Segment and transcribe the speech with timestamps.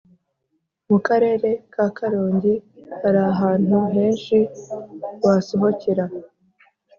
[0.89, 2.53] Mukarere ka karongi
[3.01, 4.37] harahantu henshi
[5.23, 6.05] wasohokera